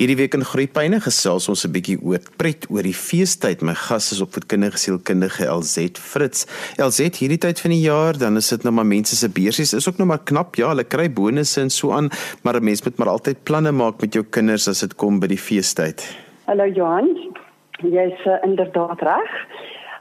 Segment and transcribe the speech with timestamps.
[0.00, 3.60] Hierdie week in Groepyne gesels ons 'n bietjie oor pret oor die feestyd.
[3.60, 6.46] My gas is opvoedkundige sielkundige LZ Fritz.
[6.80, 9.88] LZ, hierdie tyd van die jaar, dan is dit nou maar mense se beursies is
[9.88, 10.56] ook nou maar knap.
[10.56, 12.08] Ja, hulle kry bonusse en so aan,
[12.42, 15.26] maar 'n mens moet maar altyd planne maak met jou kinders as dit kom by
[15.26, 16.16] die feestyd.
[16.46, 17.36] Hallo Johan.
[17.82, 19.30] Jy's uh, inderdaad reg.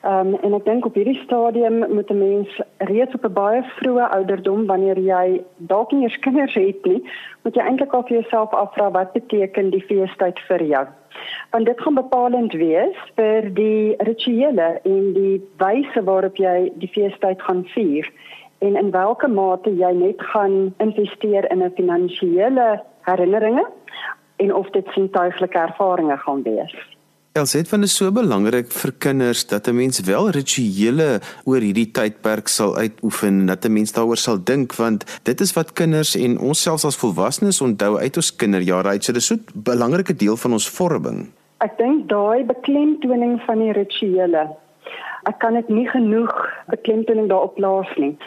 [0.02, 3.64] Ehm um, en ek dink op hierdie stadium moet 'n mens reeds op 'n baie
[3.64, 7.04] vroeë ouderdom wanneer jy dalk nie eens kinders het nie,
[7.44, 10.86] moet jy eintlik al vir jouself afvra wat beteken die feestyd vir jou.
[11.52, 17.42] Want dit gaan bepalend wees vir die rituele en die wyse waarop jy die feestyd
[17.42, 18.08] gaan vier
[18.60, 23.68] en in watter mate jy net gaan investeer in 'n finansiële herinneringe
[24.36, 26.99] en of dit sintuiglike ervarings gaan wees.
[27.40, 32.48] Elsit van is so belangrik vir kinders dat 'n mens wel rituele oor hierdie tydperk
[32.48, 36.62] sal uitoefen, dat 'n mens daaroor sal dink want dit is wat kinders en ons
[36.62, 39.04] selfs as volwassenes onthou uit ons kinderjare uit.
[39.04, 41.32] So dis so 'n belangrike deel van ons vorming.
[41.60, 44.50] Ek dink daai beklemtoning van die rituele.
[45.24, 46.34] Ek kan dit nie genoeg
[46.68, 48.18] beklemtoning daarop plaas nie.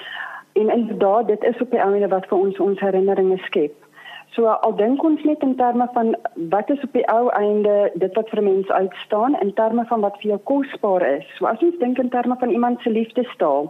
[0.52, 3.81] En inderdaad, dit is op die einde wat vir ons ons herinneringe skep.
[4.32, 6.14] So al dink ons net in terme van
[6.52, 10.16] wat is op die ou einde dit wat vir mense uitstaan in terme van wat
[10.22, 11.26] vir jou kosbaar is.
[11.36, 13.68] So as ons dink in terme van iemand se liefdestaal,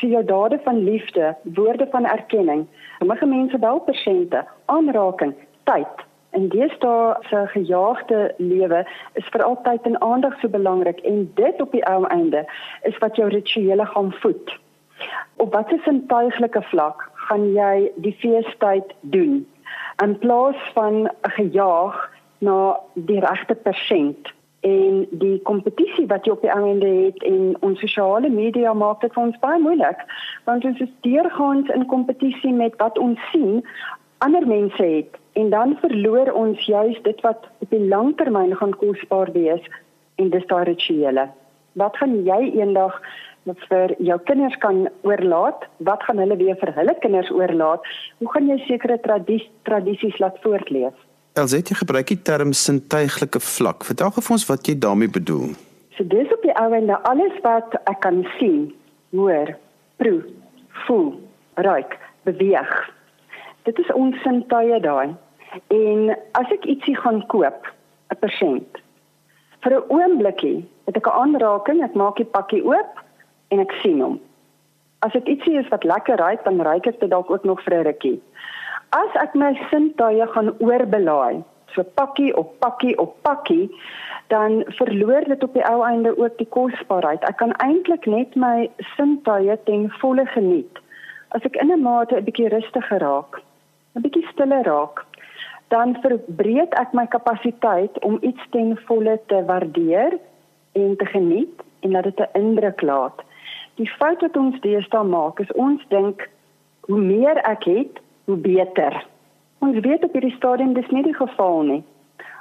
[0.00, 2.66] sien jou dade van liefde, woorde van erkenning,
[2.98, 5.36] sommige mense bel persente, aanraking,
[5.70, 6.04] tyd.
[6.34, 8.82] En dis daar se gejaagde lewe
[9.14, 12.42] is vir altyd en aandag so belangrik en dit op die ou einde
[12.82, 14.58] is wat jou rituele gaan voed.
[15.36, 19.44] Op watter sintuiglike vlak gaan jy die feestyd doen?
[20.02, 21.98] In plaas van gejaag
[22.38, 27.80] na die regte persent en die kompetisie wat jy op die einde het en ons
[27.80, 30.06] sosiale media maak dit vir ons baie moeilik
[30.48, 33.60] want ons is deurgaans in kompetisie met wat ons sien
[34.24, 39.32] ander mense het en dan verloor ons juis dit wat op die langtermyn gaan kosbaar
[39.32, 39.64] wees
[40.22, 41.26] en dis daai rituele.
[41.80, 43.00] Wat gaan jy eendag
[43.48, 47.84] wat vir jou kinders kan oorlaat, wat gaan hulle weer vir hulle kinders oorlaat?
[48.18, 50.94] Hoe gaan jy sekere tradis tradisies laat voortleef?
[51.34, 53.84] Elsit jy gebruik die term sintuiglike vlak.
[53.84, 55.52] Vertel gou vir ons wat jy daarmee bedoel.
[55.96, 58.72] So dis op die ouende alles wat ek kan sien,
[59.14, 59.52] hoor,
[60.00, 60.22] proe,
[60.86, 61.12] voel,
[61.66, 62.72] ruik, beweeg.
[63.68, 65.14] Dit is ons sintuie daai.
[65.70, 67.68] En as ek ietsie gaan koop,
[68.10, 68.80] 'n persent.
[69.62, 73.03] Vir 'n oombliekie, het ek 'n aanraking, ek maak die pakkie oop
[73.54, 74.20] en ek sien hom.
[75.06, 77.74] As dit ietsie is wat lekker ruik, dan ruik ek dit dalk ook nog vir
[77.80, 78.20] 'n rukkie.
[78.90, 81.42] As ek my sintuie gaan oorbelaai,
[81.74, 83.70] so pakkie op pakkie op pakkie,
[84.32, 87.24] dan verloor dit op die ou einde ook die kosbaarheid.
[87.28, 90.78] Ek kan eintlik net my sintuie ten volle geniet.
[91.34, 93.42] As ek in 'n mate 'n bietjie rustiger raak,
[93.96, 95.04] 'n bietjie stiller raak,
[95.68, 100.18] dan verbreek ek my kapasiteit om iets ten volle te waardeer
[100.72, 103.22] en te geniet en dat dit 'n indruk laat.
[103.74, 106.28] Die fout wat ons deesdae maak is ons dink
[106.86, 107.98] hoe meer ek het,
[108.30, 108.94] hoe beter.
[109.58, 111.80] Ons weet op hierdie stadium dis nie die geval nie.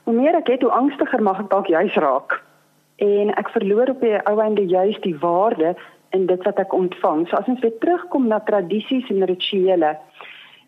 [0.06, 2.36] Hoe meer ek het, hoe angstiger mag ek dalk juis raak.
[3.02, 5.74] En ek verloor op die ou einde juis die waarde
[6.14, 7.24] in dit wat ek ontvang.
[7.28, 9.96] So as ons weer terugkom na tradisies en rituele,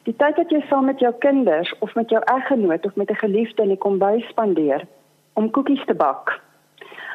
[0.09, 3.21] die tyd wat jy saam met jou kinders of met jou eggenoot of met 'n
[3.21, 4.87] geliefde in die kombuis spandeer
[5.33, 6.41] om koekies te bak,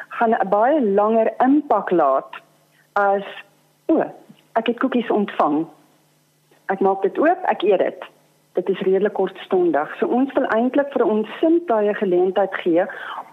[0.09, 2.39] gaan 'n baie langer impak laat
[2.99, 3.27] as
[3.91, 4.01] o,
[4.59, 5.65] ek het koekies ontvang.
[6.71, 8.09] Ek maak dit oop, ek eet dit.
[8.59, 9.91] Dit is redelik kortstondig.
[9.99, 12.85] So ons wil eintlik vir ons sintuie geleentheid gee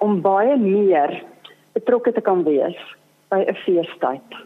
[0.05, 1.17] om baie meer
[1.75, 2.79] betrokke te kan wees
[3.31, 4.39] by 'n feestyd.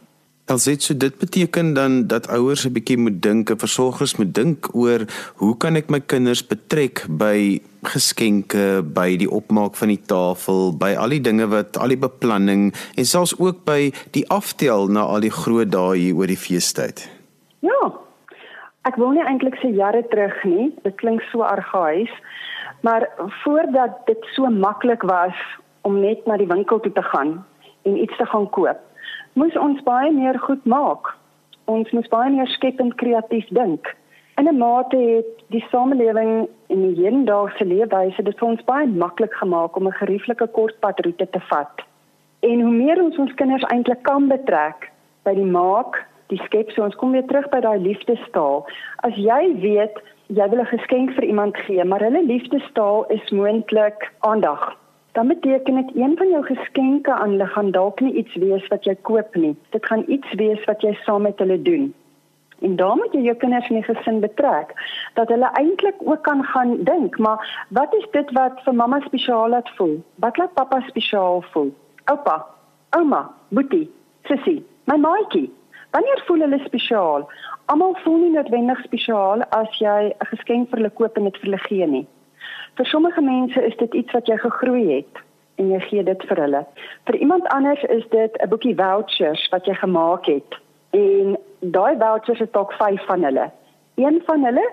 [0.52, 5.00] Alsit so dit beteken dan dat ouers 'n bietjie moet dink, versorgers moet dink oor
[5.40, 10.92] hoe kan ek my kinders betrek by geskenke, by die opmaak van die tafel, by
[10.94, 15.20] al die dinge wat al die beplanning en selfs ook by die aftel na al
[15.20, 17.08] die groot dae hier oor die feestyd.
[17.60, 17.82] Ja.
[18.84, 20.72] Ek wil nie eintlik se jare terug nie.
[20.82, 22.12] Dit klink so argaïs,
[22.82, 23.08] maar
[23.44, 25.36] voordat dit so maklik was
[25.80, 27.44] om net na die winkel toe te gaan
[27.82, 28.91] en iets te gaan koop
[29.32, 31.14] moes ons baie meer goed maak.
[31.70, 33.88] Ons moes baie meer skepend kreatief dink.
[34.40, 39.34] In 'n mate het die samelewing en die hedendaagse leefwyse dit vir ons baie maklik
[39.34, 41.82] gemaak om 'n gerieflike kortpadroete te vat.
[42.40, 44.90] En hoe meer ons ons kinders eintlik kan betrek
[45.22, 48.66] by die maak, die skep, so ons kom weer terug by daai liefdestaal.
[48.96, 49.96] As jy weet
[50.26, 54.81] jy wil 'n geskenk vir iemand gee, maar hulle liefdestaal is moontlik aandag
[55.12, 58.84] dan beteken dit een van jou geskenke aan hulle gaan dalk nie iets wees wat
[58.84, 59.56] jy koop nie.
[59.70, 61.92] Dit gaan iets wees wat jy saam met hulle doen.
[62.62, 64.72] En daar moet jy jou kinders in die gesin betrek
[65.14, 69.48] dat hulle eintlik ook kan gaan dink, maar wat is dit wat vir mamma spesiaal
[69.48, 69.98] laat voel?
[70.14, 71.72] Wat laat pappa spesiaal voel?
[72.04, 72.46] Oupa,
[72.90, 73.90] ouma, boetie,
[74.22, 75.50] sussie, my maatjie.
[75.90, 77.28] Wanneer voel hulle spesiaal?
[77.64, 81.50] Almal voel nie noodwendig spesiaal as jy 'n geskenk vir hulle koop en dit vir
[81.50, 82.06] hulle gee nie.
[82.74, 85.22] Vir sommige mense is dit iets wat jy gegroei het
[85.60, 86.62] en jy gee dit vir hulle.
[87.08, 90.60] Vir iemand anders is dit 'n boekie vouchers wat jy gemaak het
[90.90, 93.50] en daai vouchers is dalk 5 van hulle.
[93.94, 94.64] Een van hulle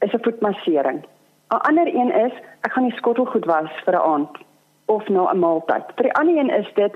[0.00, 1.02] is 'n voetmassering.
[1.50, 4.38] 'n Ander een is ek gaan die skottelgoed was vir 'n aand
[4.86, 5.84] of na 'n maaltyd.
[5.96, 6.92] Vir die ander een is dit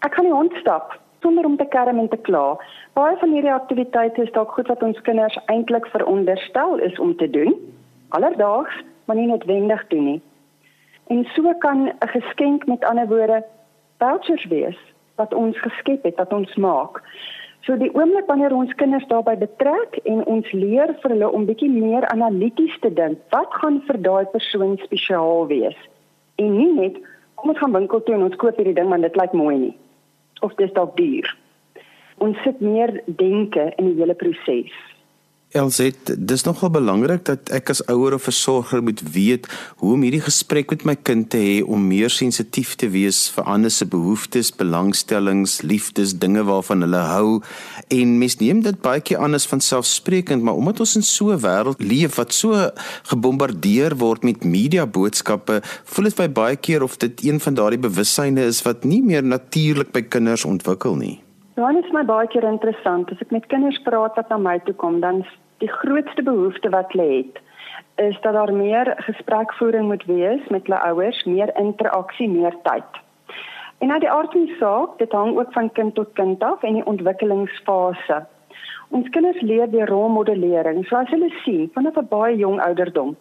[0.00, 2.58] ek gaan die hond stap sonder om te kerm en te kla.
[2.92, 7.30] Baie van hierdie aktiwiteite is dalk goed wat ons kinders eintlik veronderstel is om te
[7.30, 7.54] doen.
[8.08, 10.20] Alledaags, maar nie noodwendig doen nie.
[11.06, 13.44] En so kan 'n geskenk met ander woorde
[13.98, 14.78] vouchers wees
[15.14, 17.02] wat ons geskep het, wat ons maak.
[17.66, 21.70] So die oomblik wanneer ons kinders daarbey betrek en ons leer vir hulle om bietjie
[21.70, 25.78] meer analities te dink, wat gaan vir daai persoon spesiaal wees?
[26.36, 27.00] En nie net
[27.34, 29.74] kom ons gaan winkel toe en ons koop hierdie ding want dit lyk mooi nie.
[30.40, 31.36] Of dis dalk duur.
[32.18, 34.72] Ons sit meer denke in die hele proses.
[35.56, 39.46] Elset, dis nogal belangrik dat ek as ouer of versorger moet weet
[39.80, 43.48] hoe om hierdie gesprek met my kind te hê om meer sensitief te wees vir
[43.54, 47.30] ander se behoeftes, belangstellings, liefdes, dinge waarvan hulle hou.
[47.88, 51.40] En mens neem dit baie keer anders van selfsprekend, maar omdat ons in so 'n
[51.40, 52.52] wêreld leef wat so
[53.08, 57.80] gebombardeer word met media boodskappe, voel dit vir baie keer of dit een van daardie
[57.80, 61.22] bewussyne is wat nie meer natuurlik by kinders ontwikkel nie.
[61.56, 64.74] Dan is my baie keer interessant as ek met kinders praat wat na my toe
[64.74, 65.24] kom, dan
[65.58, 67.42] die grootste behoefte wat hulle het
[67.94, 73.00] is dat daar meer gesprekvoering moet wees met hulle ouers, meer interaksie, meer tyd.
[73.78, 76.62] En nou die aard van die saak, dit hang ook van kind tot kind af
[76.62, 78.20] en die ontwikkelingsfase.
[78.88, 83.16] Ons kinders leer deur rolmodellering, so as hulle sien vanaf 'n baie jong ouderdom.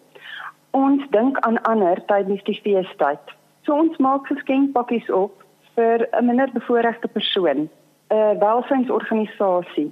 [0.72, 3.24] Ons dink aan ander tydens die feestyd.
[3.64, 5.44] So ons maak geskenkpakkies op
[5.76, 7.70] vir 'n minder bevoorregte persoon,
[8.12, 9.92] 'n welsynsorganisasie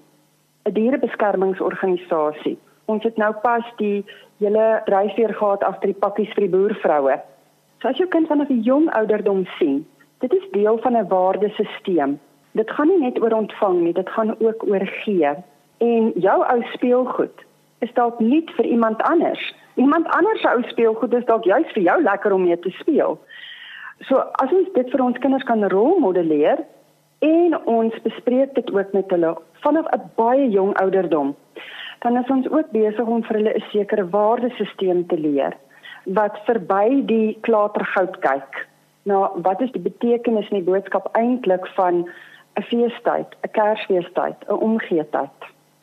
[0.65, 2.57] 'n dierebeskermingsorganisasie.
[2.85, 4.05] Ons het nou pas die
[4.37, 7.19] hele dryfveer gehad agter die pakkies vir die boervroue.
[7.81, 9.85] So as jou kind vanaf 'n jong ouderdom sien,
[10.19, 12.19] dit is deel van 'n waardesisteem.
[12.51, 15.31] Dit gaan nie net oor ontvang nie, dit gaan ook oor gee.
[15.77, 17.43] En jou ou speelgoed
[17.79, 19.55] is dalk nie vir iemand anders.
[19.75, 23.19] Iemand anders se ou speelgoed is dalk juist vir jou lekker om mee te speel.
[23.99, 26.65] So as ons dit vir ons kinders kan rolmodelleer
[27.23, 29.35] en ons bespreek dit ook met hulle
[29.65, 31.35] vanaf 'n baie jong ouderdom.
[31.99, 35.53] Dan is ons ook besig om vir hulle 'n sekere waardesisteem te leer
[36.05, 38.67] wat verby die klatergoud kyk.
[39.03, 42.09] Nou, wat is die betekenis en die boodskap eintlik van
[42.55, 45.39] 'n feestyd, 'n Kersfeestyd, 'n omgeetyd?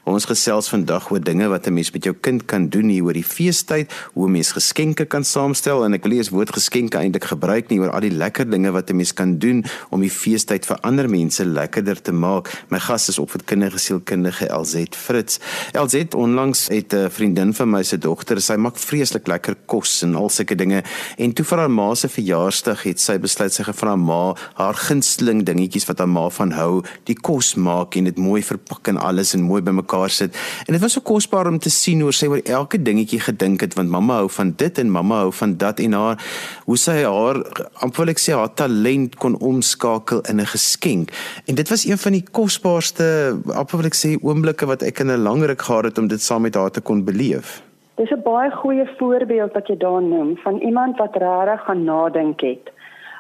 [0.08, 3.12] Ons gesels vandag oor dinge wat 'n mens met jou kind kan doen hier oor
[3.12, 7.24] die feestyd, hoe mens geskenke kan saamstel en ek wil nie eens woord geskenke eintlik
[7.24, 10.64] gebruik nie oor al die lekker dinge wat 'n mens kan doen om die feestyd
[10.64, 12.48] vir ander mense lekkerder te maak.
[12.70, 15.38] My gas is opvoedkundige sielkundige Elzet Fritz.
[15.72, 20.14] Elzet onlangs het 'n vriendin van my se dogter, sy maak vreeslik lekker kos en
[20.14, 20.82] al sulke dinge
[21.18, 24.34] en toe vir haar ma se verjaarsdag het sy besluit sy gaan vir haar ma
[24.54, 28.88] haar gunsteling dingetjies wat haar ma van hou, die kos maak en dit mooi verpak
[28.88, 30.36] en alles en mooi bymekaar mekaar sit.
[30.66, 33.74] En dit was so kosbaar om te sien hoe sy oor elke dingetjie gedink het
[33.74, 36.18] want mamma hou van dit en mamma hou van dat en haar
[36.66, 37.42] hoe sy haar
[37.82, 41.10] amper ek sê haar talent kon omskakel in 'n geskenk.
[41.46, 45.22] En dit was een van die kosbaarste amper ek sê oomblikke wat ek in 'n
[45.22, 47.62] lang ruk gehad het om dit saam met haar te kon beleef.
[47.96, 52.40] Dis 'n baie goeie voorbeeld wat jy daar noem van iemand wat regtig gaan nadink
[52.40, 52.70] het.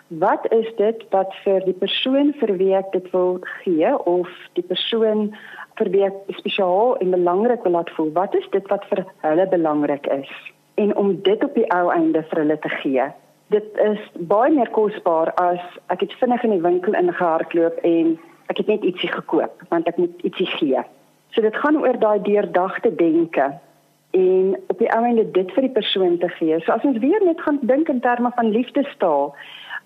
[0.08, 4.66] Wat is dit wat vir die persoon vir wie ek dit wil gee of die
[4.66, 5.36] persoon
[5.80, 8.12] vir wie spesiaal en belangrik wil laat voel.
[8.16, 10.30] Wat is dit wat vir hulle belangrik is?
[10.80, 13.08] En om dit op die ou einde vir hulle te gee.
[13.54, 15.62] Dit is baie meer kosbaar as
[15.94, 18.14] ek het vinnig in die winkel ingehardloop en
[18.52, 20.84] ek het net ietsie gekoop want ek moet ietsie gee.
[21.34, 23.50] So dit gaan oor daai deurdagte denke
[24.10, 26.58] en op die ou einde dit vir die persoon te gee.
[26.60, 29.30] So as ons weer net gaan dink in terme van liefdestaal,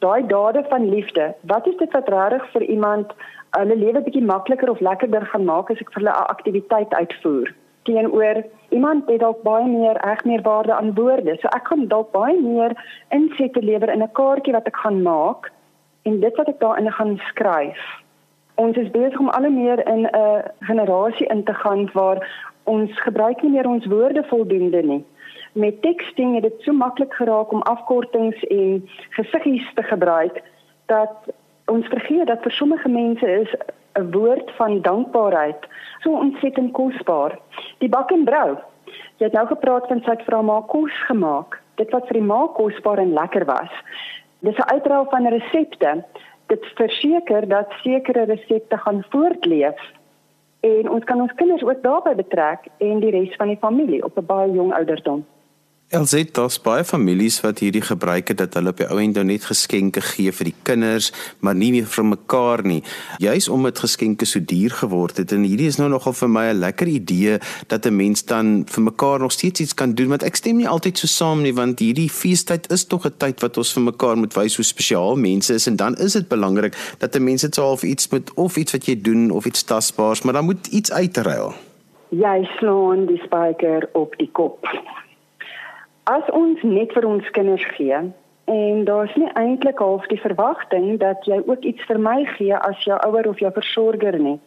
[0.05, 3.13] daai dade van liefde, wat is dit wat regtig vir iemand
[3.59, 7.55] hulle lewe bietjie makliker of lekkerder gaan maak as ek vir hulle 'n aktiwiteit uitvoer.
[7.85, 11.37] Teenoor iemand het dalk baie meer reg meer waarde aan woorde.
[11.41, 12.73] So ek gaan dalk baie meer
[13.11, 15.53] insette lewer in 'n kaartjie wat ek gaan maak
[16.03, 17.83] en dit wat ek daarin gaan skryf.
[18.55, 22.19] Ons is besig om al meer in 'n generasie in te gaan waar
[22.65, 25.05] ons gebruik nie meer ons woorde voldoende nie.
[25.53, 30.43] Met teksting het dit so maklik geraak om afkortings en gesiggies te gebruik
[30.87, 31.15] dat
[31.66, 33.54] ons vergeet dat vir sommige mense is
[33.99, 35.66] 'n woord van dankbaarheid
[36.00, 37.38] so ontsettend kosbaar.
[37.78, 38.59] Die bak en brou.
[39.16, 41.61] Jy het nou gepraat van sy het vir haar ma kos gemaak.
[41.75, 43.71] Dit wat vir die ma kosbaar en lekker was.
[44.40, 46.04] Dis 'n uitruil van resepte.
[46.47, 49.80] Dit verseker dat sekere resepte gaan voortleef
[50.61, 54.18] en ons kan ons kinders ook daarbey betrek en die res van die familie op
[54.18, 55.25] 'n baie jong ouderdom.
[55.95, 59.23] Elsit daar's baie families wat hierdie gebruik het dat hulle op die ou end nou
[59.29, 62.81] net geskenke gee vir die kinders, maar nie meer vir mekaar nie.
[63.23, 66.59] Juis omdat geskenke so duur geword het en hierdie is nou nogal vir my 'n
[66.65, 70.37] lekker idee dat 'n mens dan vir mekaar nog steeds iets kan doen want ek
[70.37, 73.73] stem nie altyd so saam nie want hierdie feestyd is tog 'n tyd wat ons
[73.73, 77.25] vir mekaar moet wys hoe spesiaal mense is en dan is dit belangrik dat 'n
[77.25, 80.35] mens dit sou half iets moet of iets wat jy doen of iets tasbaars, maar
[80.35, 81.55] dan moet iets uitruil.
[82.09, 84.67] Jy slaan die spyker op die kop
[86.05, 88.03] as ons net vir ons kinders gee
[88.45, 92.85] en daar's nie eintlik half die verwagting dat jy ook iets vir my gee as
[92.85, 94.39] jou ouer of jou versorger nie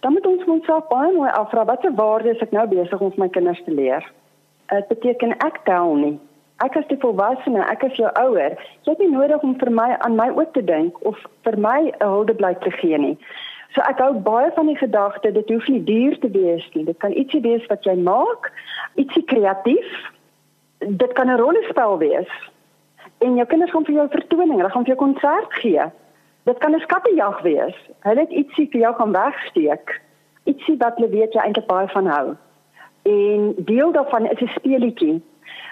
[0.00, 3.12] dan moet ons ons self baie mooi afvra watter waarde is ek nou besig om
[3.18, 4.04] my kinders te leer?
[4.70, 6.14] Dit beteken ek tel nie.
[6.62, 8.54] Ek as die volwassene ek as jou ouer
[8.86, 11.90] jy het nie nodig om vir my aan my ook te dink of vir my
[11.90, 13.16] 'n huldeblyk te gee nie.
[13.74, 16.84] So ek hou baie van die gedagte dit hoef nie duur te wees nie.
[16.84, 18.52] Dit kan ietsie wees wat jy maak,
[18.94, 19.90] ietsie kreatief
[20.78, 22.50] dit kan 'n rollespel wees.
[23.18, 25.82] En jou kinders gaan vir jou vertoning, hulle gaan vir jou konsert gee.
[26.42, 27.76] Dit kan 'n skattejag wees.
[28.00, 30.00] Hulle het ietsie vir jou gaan wegsteek.
[30.44, 32.36] Ietsie wat hulle weet jy eintlik baie van hou.
[33.02, 35.22] En deel daarvan is 'n speletjie.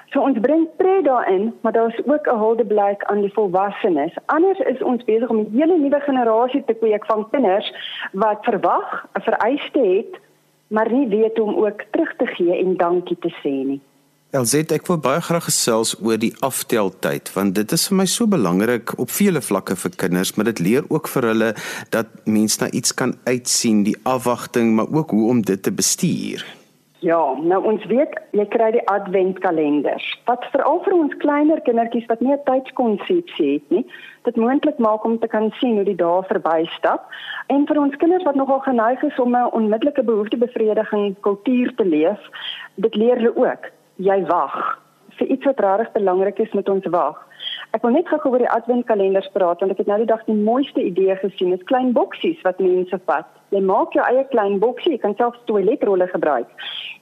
[0.06, 4.14] So ons bring pret daarin, maar daar's ook 'n huldeblyk aan die volwassenes.
[4.26, 7.74] Anders is ons besig om 'n hele nuwe generasie te kweek van kinders
[8.12, 10.20] wat verwag 'n vereiste het,
[10.66, 13.80] maar nie weet hoe om ook terug te gee en dankie te sê nie.
[14.34, 18.26] Elzet, ek wil baie graag gesels oor die afteltyd want dit is vir my so
[18.26, 21.50] belangrik op vele vlakke vir kinders, maar dit leer ook vir hulle
[21.94, 26.42] dat mens na iets kan uitsien, die afwagting, maar ook hoe om dit te bestuur.
[27.06, 30.08] Ja, nou ons weet jy kry die adventkalenders.
[30.26, 33.84] Wat veral vir ons kleiner kindertjies wat nie tydskonsepsie het nie,
[34.26, 37.06] dit moontlik maak om te kan sien hoe die dae verbystap.
[37.52, 42.18] En vir ons kinders wat nogal geneig is om 'n onmiddellike behoeftebevrediging kultuur te leef,
[42.74, 44.56] dit leer hulle ook jy wag
[45.18, 47.16] vir iets wat regtig belangrik is met ons wag.
[47.76, 50.36] Ek wil net gou oor die adventkalenders praat want ek het nou die dag die
[50.36, 51.54] mooiste idee gesien.
[51.54, 53.28] Dit is klein boksies wat mense vat.
[53.54, 56.50] Jy maak jou eie klein boksie, jy kan selfs toiletrolle gebruik.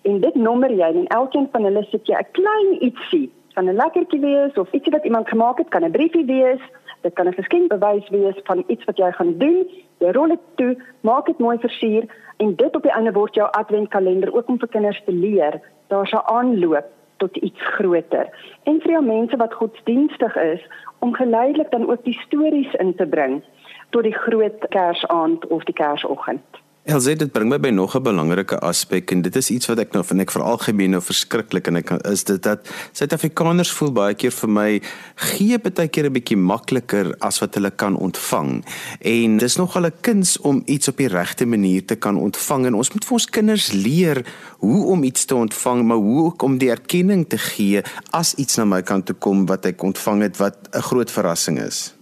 [0.04, 3.76] En dit nommer jy en elkeen van hulle sit jy 'n klein ietsie van 'n
[3.76, 6.60] lekkertjie wees of ietsie wat iemand gemaak het, kan 'n briefie wees.
[7.02, 9.66] Dit kan 'n geskenkbewys wees van iets wat jy gaan doen.
[9.98, 12.04] Jy rol dit toe, maak dit mooi versier
[12.38, 16.12] en dit op die einde word jou adventkalender ook om vir kinders te leer daar's
[16.12, 16.86] 'n aanloop
[17.16, 18.28] tot iets groter.
[18.62, 20.66] En vir jou mense wat godsdienstig is
[20.98, 23.42] om geleidelik dan ook die stories in te bring
[23.90, 26.63] tot die groot Kersaand of die Kersoggend.
[26.84, 29.92] Elsie dit bring my by nog 'n belangrike aspek en dit is iets wat ek
[29.92, 34.14] nou vind ek veral gemeen nou verskriklik en ek is dit dat Suid-Afrikaners voel baie
[34.14, 34.82] keer vir my
[35.16, 38.64] gee baie keer 'n bietjie makliker as wat hulle kan ontvang.
[39.00, 42.66] En dis nog al 'n kuns om iets op die regte manier te kan ontvang
[42.66, 44.24] en ons moet vir ons kinders leer
[44.58, 48.56] hoe om iets te ontvang, maar hoe ook om die erkenning te gee as iets
[48.56, 51.94] na my kant toe kom wat ek ontvang het wat 'n groot verrassing is.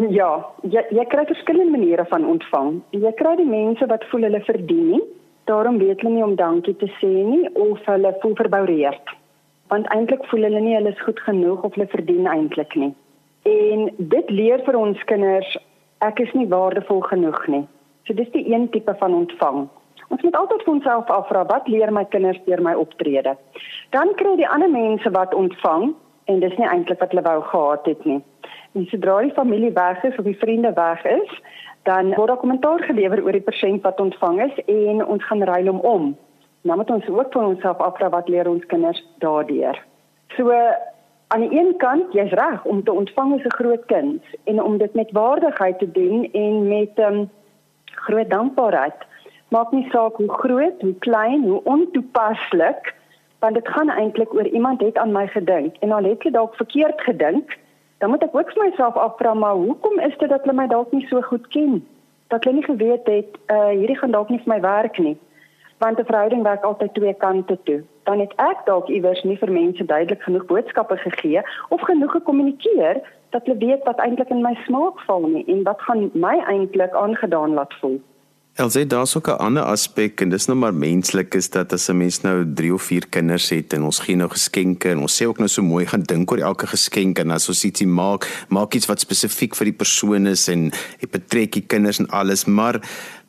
[0.00, 0.28] Ja,
[0.64, 2.78] jy jy kry verskillende maniere van ontvang.
[2.96, 5.02] Jy kry die mense wat voel hulle verdien nie.
[5.50, 9.12] Daarom weet hulle nie om dankie te sê nie of hulle voel verboureerd.
[9.68, 12.94] Want eintlik voel hulle nie hulle is goed genoeg of hulle verdien eintlik nie.
[13.44, 15.58] En dit leer vir ons kinders
[16.00, 17.62] ek is nie waardevol genoeg nie.
[18.08, 19.68] So dis die een tipe van ontvang.
[20.08, 23.36] Ons moet altyd vir onsself afvra wat leer my kinders deur my optrede.
[23.92, 25.90] Dan kry die ander mense wat ontvang
[26.32, 28.22] en dis nie eintlik wat hulle wou gehad het nie.
[28.72, 31.40] En sodra die familie weg is of die vriende weg is,
[31.82, 35.66] dan word daar kommentaar gelewer oor die persent wat ontvang is en ons gaan ruil
[35.66, 36.16] hom om.
[36.62, 39.78] Nou moet ons ook vir onsself afvra wat leer ons kinders daardeur.
[40.36, 40.54] So
[41.32, 44.78] aan die een kant, jy's reg om te ontvang as 'n groot kind en om
[44.78, 47.30] dit met waardigheid te doen en met um,
[47.84, 48.98] groot dankbaarheid.
[49.48, 52.94] Maak nie saak hoe groot, hoe klein, hoe ontoepaslik,
[53.38, 56.54] want dit gaan eintlik oor iemand het aan my gedink en al het jy dalk
[56.54, 57.58] verkeerd gedink
[58.02, 60.90] dan moet ek ook vir myself afvra maar hoekom is dit dat hulle my dalk
[60.90, 61.76] nie so goed ken?
[62.34, 65.14] Dat hulle nie geweet het uh hierdie gaan dalk nie vir my werk nie.
[65.78, 67.84] Want 'n verhouding werk altyd twee kante toe.
[68.02, 73.02] Dan het ek dalk iewers nie vir mense duidelik genoeg boodskappe gegee of genoeg gekommunikeer
[73.30, 76.94] dat hulle weet wat eintlik in my smaak val nie en wat gaan my eintlik
[76.94, 78.00] aangedaan laat voel.
[78.54, 81.96] Elsje, daar's ook 'n ander aspek en dis nou maar menslik is dat as 'n
[81.96, 85.26] mens nou 3 of 4 kinders het en ons gee nou geskenke en ons sê
[85.26, 88.74] ook nou so mooi gaan dink oor elke geskenk en as ons ietsie maak, maak
[88.74, 92.80] iets wat spesifiek vir die persoon is en jy betrek die kinders en alles, maar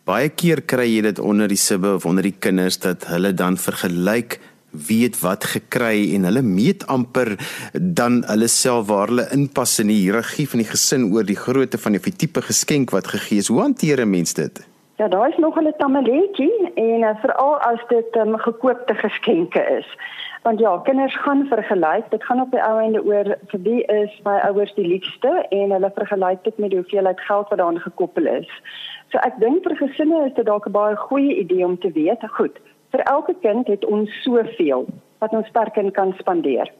[0.04, 3.56] Baie keer kry jy dit onder die sibbe of onder die kinders dat hulle dan
[3.56, 4.36] vergelyk
[4.72, 7.38] weet wat gekry en hulle meet amper
[7.80, 11.80] dan hulle self waar hulle inpas in die hiërargie van die gesin oor die grootte
[11.80, 13.48] van die tipe geskenk wat gegee is.
[13.48, 14.73] Hoe hanteer 'n mens dit?
[15.04, 19.98] Ja, daar is nog 'n tamaletjie en uh, veral as dit um, gekoopte geskenke is.
[20.42, 22.10] Want ja, kinders gaan vergelyk.
[22.10, 25.72] Dit gaan op die ou einde oor vir wie is my ouers die liefste en
[25.72, 28.62] hulle vergelyk dit met die hoeveelheid geld wat daaraan gekoppel is.
[29.08, 32.24] So ek dink vir gesinne is dit dalk 'n baie goeie idee om te weet,
[32.30, 32.60] goed,
[32.92, 34.86] vir elke kind het ons soveel
[35.18, 36.72] wat ons per kind kan spandeer.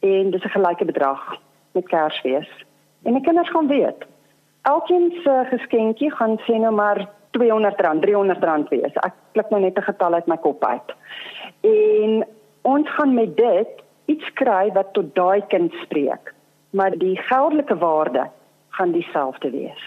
[0.00, 1.36] En dis 'n gelyke bedrag
[1.72, 2.50] met Kersfees.
[3.02, 4.06] En die kinders gaan weet.
[4.62, 8.96] Elkeen se geskenkie gaan sê nou maar R200, R300 wees.
[9.04, 10.88] Ek klik nou net 'n getal uit my kop uit.
[11.60, 12.26] En
[12.62, 13.68] ons gaan met dit
[14.06, 16.34] iets kry wat tot daai kind spreek.
[16.70, 18.30] Maar die geldelike waarde
[18.68, 19.82] gaan dieselfde wees.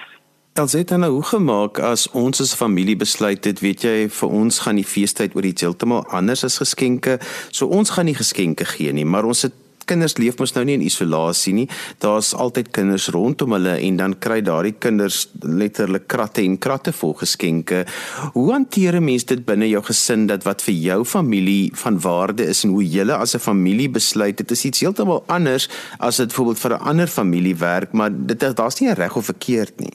[0.54, 4.60] Als dit dan nou gemaak as ons as familie besluit het, weet jy, vir ons
[4.60, 7.18] gaan die feestyd oor iets heeltemal anders as geskenke.
[7.50, 9.54] So ons gaan nie geskenke gee nie, maar ons het
[9.86, 11.68] kinders leef mos nou nie in isolasie nie.
[12.04, 17.14] Daar's altyd kinders rondom hulle en dan kry daardie kinders letterlik kratte en kratte vol
[17.14, 17.86] geskenke.
[18.34, 22.44] Hoe hanteer 'n mens dit binne jou gesin dat wat vir jou familie van waarde
[22.44, 26.28] is en hoe julle as 'n familie besluit dit is iets heeltemal anders as dit
[26.28, 29.94] byvoorbeeld vir 'n ander familie werk, maar dit daar's nie 'n reg of verkeerd nie.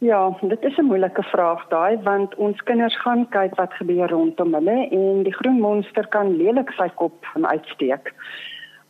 [0.00, 4.54] Ja, dit is 'n moeilike vraag daai want ons kinders gaan kyk wat gebeur rondom
[4.54, 7.44] hulle en die groen monster kan lelik sy kop van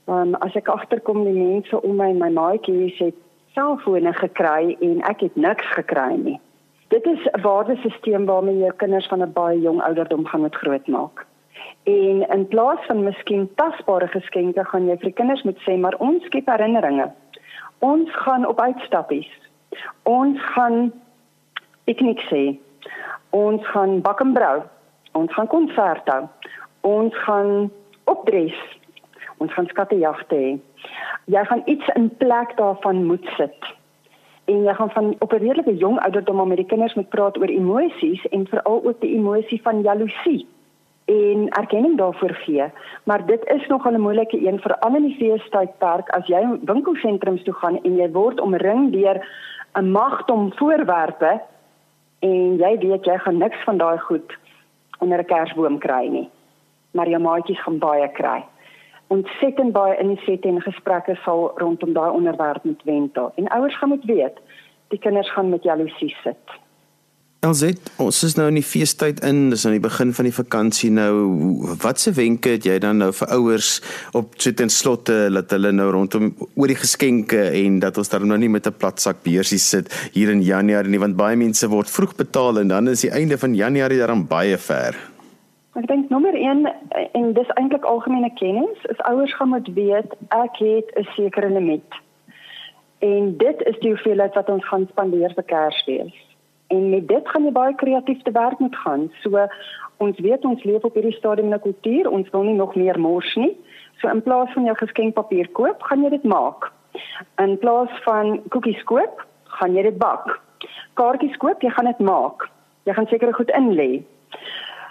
[0.06, 0.08] uitsteek.
[0.10, 3.14] Um, as ek agterkom die mense om my my maatjies het
[3.54, 6.40] selfone gekry en ek het niks gekry nie.
[6.88, 11.26] Dit is 'n waardesisteem waarmee jou kinders van 'n baie jong ouderdom gaan moet grootmaak.
[11.84, 15.96] En in plaas van miskien tasbare geskenke gaan jy vir die kinders moet sê maar
[15.98, 17.12] ons skep herinneringe.
[17.78, 19.30] Ons gaan op uitstappies.
[20.02, 20.92] Ons gaan
[21.84, 22.58] piknik sê.
[23.30, 24.62] Ons gaan bak en brou.
[25.12, 26.28] Ons gaan konserte hou.
[26.80, 27.70] Ons gaan
[28.04, 28.79] opdres
[29.40, 30.52] ons gaan skattejagte hê.
[31.32, 33.68] Jy gaan iets in plek daarvan moet sit.
[34.50, 37.48] En jy gaan van op 'n redelike jong ouderdom met die kinders moet praat oor
[37.48, 40.46] emosies en veral ook die emosie van jaloesie
[41.04, 42.64] en erkenning daarvoor gee.
[43.04, 47.42] Maar dit is nog 'n moeilike een vir al in die feestydperk as jy winkelsentrums
[47.42, 49.26] toe gaan en jy word omring deur
[49.72, 51.40] 'n magdom voorwerpe
[52.18, 54.38] en jy weet jy gaan niks van daai goed
[54.98, 56.30] onder 'n kersboom kry nie.
[56.90, 58.44] Maar jou maatjies gaan baie kry
[59.10, 63.32] ontsettend baie insette en gesprekke sal rondom daai onderwerp met wentel.
[63.36, 64.38] En ouers gaan moet weet,
[64.88, 66.58] die kinders gaan met jaloesie sit.
[67.40, 70.90] Elzet, ons is nou in die feestyd in, dis aan die begin van die vakansie
[70.92, 71.14] nou.
[71.80, 73.70] Watse wenke het jy dan nou vir ouers
[74.12, 78.28] op so ten slotte dat hulle nou rondom oor die geskenke en dat ons dan
[78.28, 81.88] nou nie met 'n platsak beursie sit hier in Januarie nie, want baie mense word
[81.88, 85.09] vroeg betaal en dan is die einde van Januarie dan baie ver.
[85.78, 86.64] Ek dink nommer 1
[87.14, 91.94] en dis eintlik algemene kennis, is ouers gaan moet weet ek het 'n sekere limiet.
[92.98, 96.16] En dit is die hoeveelheid wat ons gaan spandeer vir Kersfees.
[96.74, 99.12] En met dit gaan jy baie kreatief te werk moet gaan.
[99.22, 99.46] So
[99.96, 103.00] ons weet ons leef op hierdie stadium in 'n kultuur, ons wil nie nog meer
[103.00, 103.56] mors nie.
[104.00, 106.72] So in plaas van jou geskenkpapier koop, gaan jy dit maak.
[107.38, 110.40] In plaas van koekies koop, gaan jy dit bak.
[110.94, 112.50] Kaartjies koop, jy gaan dit maak.
[112.84, 114.02] Jy gaan seker goed in lê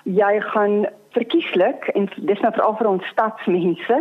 [0.10, 4.00] jy gaan verkieslik en dis nou veral vir ons stadsmense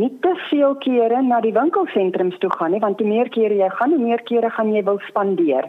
[0.00, 3.68] nie te veel kere na die winkelsentrums toe gaan nie want hoe meer kere jy
[3.76, 5.68] gaan, hoe meer kere gaan jy wil spandeer.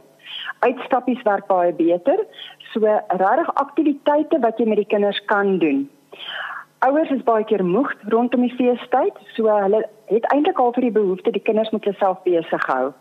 [0.63, 2.23] Uitstappies werk baie beter.
[2.71, 5.83] So regtig aktiwiteite wat jy met die kinders kan doen.
[6.87, 10.95] Ouers is baie keer moeg rondom die feestyd, so hulle het eintlik al vir die
[10.95, 12.91] behoefte die kinders moet self besig hou.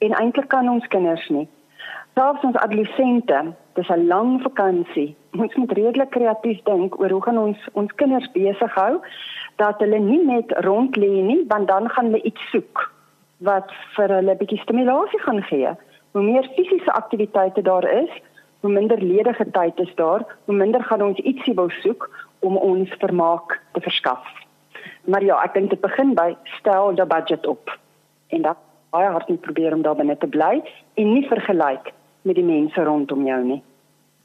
[0.00, 1.48] En eintlik kan ons kinders nie.
[2.14, 7.38] Selfs ons adolessente, dis 'n lang vakansie ons moet redelik kreatief dink oor hoe gaan
[7.38, 8.98] ons ons kinders besig hou
[9.62, 12.82] dat hulle nie net rond lê nie want dan gaan hulle iets soek
[13.50, 15.70] wat vir hulle 'n bietjie stimulasie gaan gee.
[16.12, 18.10] Hoe meer fisiese aktiwiteite daar is,
[18.60, 22.90] hoe minder ledige tyd is daar, hoe minder gaan ons ietsie wil soek om ons
[22.98, 24.26] vermaak te verskaf.
[25.04, 27.78] Maar ja, ek dink dit begin by stel jou budget op.
[28.28, 28.56] En dan
[28.90, 30.60] baie hard moet probeer om daar binne te bly
[30.94, 33.62] en nie vergelyk met die mense rondom jou nie.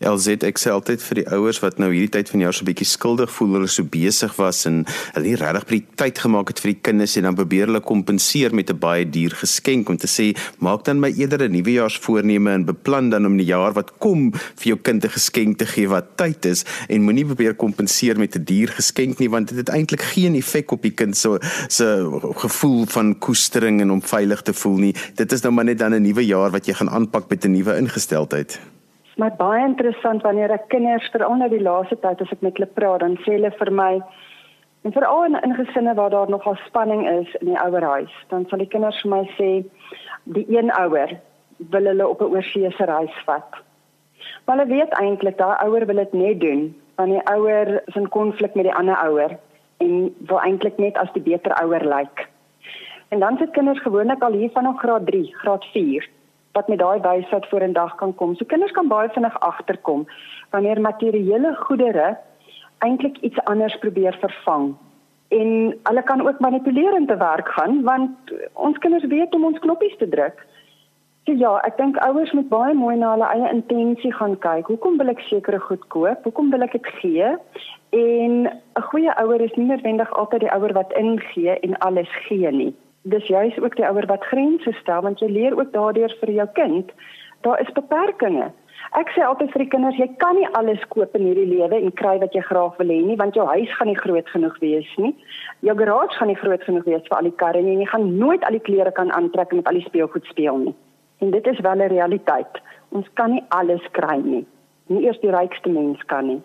[0.03, 2.67] LZ ek sê altyd vir die ouers wat nou hierdie tyd van jaar so 'n
[2.67, 4.83] bietjie skuldig voel hulle so besig was en
[5.15, 7.79] hulle nie regtig by die tyd gemaak het vir die kinders en dan probeer hulle
[7.79, 12.51] kompenseer met 'n baie duur geskenk om te sê maak dan my eerder 'n nuwejaarsvoorneme
[12.51, 15.87] en beplan dan om die jaar wat kom vir jou kind 'n geskenk te gee
[15.87, 19.69] wat tyd is en moenie probeer kompenseer met 'n duur geskenk nie want dit het
[19.69, 21.85] eintlik geen effek op die kind se se
[22.35, 24.95] gevoel van koestering en om veilig te voel nie.
[25.15, 27.51] Dit is nou maar net dan 'n nuwe jaar wat jy gaan aanpak met 'n
[27.51, 28.59] nuwe ingesteldheid
[29.17, 32.71] my baie interessant wanneer ek kinders veral nou die laaste tyd as ek met hulle
[32.77, 33.91] praat, dan sê hulle vir my
[34.85, 38.61] en veral in, in gesinne waar daar nogal spanning is in die ouerhuis, dan sal
[38.61, 39.49] die kinders vir my sê
[40.37, 41.15] die een ouer
[41.73, 43.61] wil hulle op 'n oorseese reis vat.
[44.45, 48.09] Maar hulle weet eintlik daai ouer wil dit net doen want die ouer is in
[48.09, 49.37] konflik met die ander ouer
[49.83, 52.27] en wil eintlik net as die beter ouer lyk.
[53.09, 56.07] En dan sit kinders gewoonlik al hier vanaf graad 3, graad 4
[56.55, 58.35] wat met daai wysheid voor in dag kan kom.
[58.35, 60.07] So kinders kan baie vinnig agterkom
[60.49, 62.17] wanneer materiële goedere
[62.77, 64.75] eintlik iets anders probeer vervang.
[65.27, 65.49] En
[65.83, 70.09] hulle kan ook manipulerend te werk gaan want ons kinders weet om ons knoppies te
[70.09, 70.45] druk.
[71.25, 74.67] So ja, ek dink ouers moet baie mooi na hulle eie intensie gaan kyk.
[74.71, 76.23] Hoekom wil ek sekere goed koop?
[76.23, 77.35] Hoekom wil ek dit gee?
[77.89, 82.51] En 'n goeie ouer is nie noodwendig altyd die ouer wat ingee en alles gee
[82.51, 82.73] nie
[83.05, 86.47] dis juist ook die ouer wat grense stel want jy leer ook daardeur vir jou
[86.57, 86.93] kind
[87.45, 88.53] daar is beperkings.
[88.97, 91.93] Ek sê altyd vir die kinders jy kan nie alles koop in hierdie lewe en
[91.99, 94.89] kry wat jy graag wil hê nie want jou huis gaan nie groot genoeg wees
[95.01, 95.11] nie.
[95.67, 98.07] Jou garage gaan nie groot genoeg wees vir al die karre nie en jy gaan
[98.21, 100.75] nooit al die klere kan aantrek en met al die speelgoed speel nie.
[101.21, 102.61] En dit is wel 'n realiteit.
[102.89, 104.45] Ons kan nie alles kry nie.
[104.87, 106.41] Nie eers die rykste mens kan nie.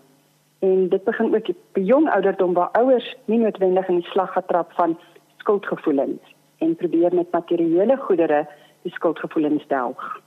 [0.61, 4.73] En dit begin ook by jong ouderdom waar ouers nie noodwendig in die slag getrap
[4.73, 4.99] van
[5.39, 8.45] skuldgevoelens en probeer met materiële goedere
[8.83, 10.21] die skuldgevoelens delg.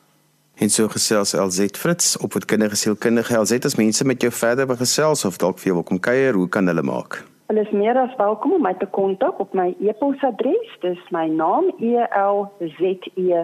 [0.62, 4.68] En so gesels LZ Fritz op wat kinderlike sielkundige LZ as mense met jou verder
[4.70, 7.24] wil gesels of dalk vir jou wil kom kuier, hoe kan hulle maak?
[7.50, 11.72] Hulle is meer as welkom om my te kontak op my e-posadres, dis my naam
[11.80, 12.46] E L
[12.78, 13.44] Z E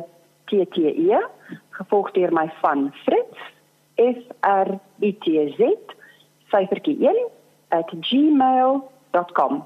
[0.49, 1.19] T T E
[1.79, 3.49] gevolg deur my van Fritz
[3.97, 5.73] F R I T Z
[6.53, 7.27] syfertjie 1
[8.01, 9.63] @gmail.com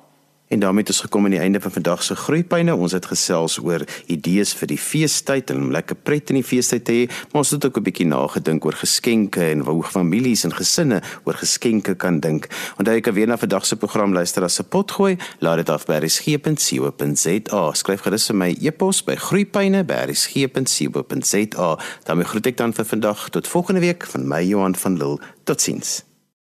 [0.53, 2.75] En daarmee het ons gekom aan die einde van vandag se groeipyne.
[2.75, 6.85] Ons het gesels oor idees vir die feestyd en om lekker pret in die feestyd
[6.85, 10.53] te hê, maar ons het ook 'n bietjie nagedink oor geskenke en hoe families en
[10.53, 12.47] gesinne oor geskenke kan dink.
[12.77, 15.17] Onthou jy kan weer na vandag se program luister as se pot gooi.
[15.39, 17.73] Laat dit af by resgep.co.za.
[17.73, 21.79] Skryf gerus vir my e-pos by groeipyne@resgep.co.za.
[22.03, 25.19] daarmee groet ek dan vir vandag tot volgende week van my Johan van Lille.
[25.43, 26.12] Totsiens.